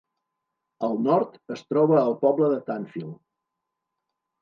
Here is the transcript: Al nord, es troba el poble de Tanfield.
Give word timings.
Al 0.87 0.97
nord, 1.09 1.37
es 1.57 1.63
troba 1.73 2.01
el 2.07 2.19
poble 2.25 2.53
de 2.57 2.61
Tanfield. 2.73 3.25